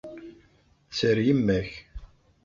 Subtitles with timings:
[0.89, 1.71] Tter yemma-k.